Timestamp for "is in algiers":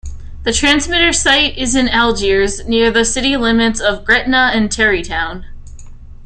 1.59-2.67